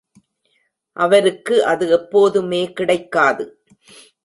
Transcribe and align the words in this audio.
அவருக்கு 0.97 1.65
அது 1.65 1.89
எப்போதுமே 1.89 2.71
கிடைக்காது. 2.73 3.61